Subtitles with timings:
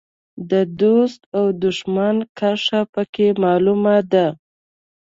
[0.51, 4.27] د دوست او دوښمن کرښه په کې معلومه ده.